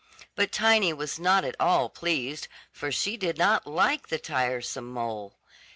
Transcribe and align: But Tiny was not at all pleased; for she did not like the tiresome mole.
But 0.35 0.51
Tiny 0.51 0.93
was 0.93 1.19
not 1.19 1.45
at 1.45 1.55
all 1.59 1.87
pleased; 1.87 2.47
for 2.71 2.91
she 2.91 3.17
did 3.17 3.37
not 3.37 3.67
like 3.67 4.07
the 4.07 4.17
tiresome 4.17 4.91
mole. 4.91 5.37